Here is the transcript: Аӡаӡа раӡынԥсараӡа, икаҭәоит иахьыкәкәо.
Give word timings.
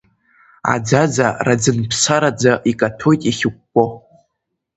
Аӡаӡа 0.73 1.27
раӡынԥсараӡа, 1.45 2.53
икаҭәоит 2.71 3.21
иахьыкәкәо. 3.25 3.85